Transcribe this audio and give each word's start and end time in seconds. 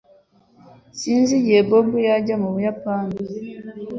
Sinzi 0.99 1.31
igihe 1.39 1.61
Bob 1.69 1.87
yaje 2.07 2.33
mu 2.41 2.49
Buyapani 2.55 3.17